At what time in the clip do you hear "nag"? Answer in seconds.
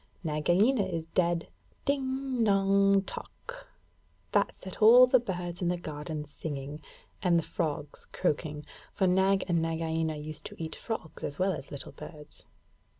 9.05-9.43